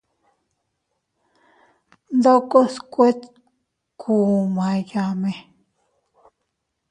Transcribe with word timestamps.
Ndokos 2.15 2.73
kuetkumayame. 2.91 5.33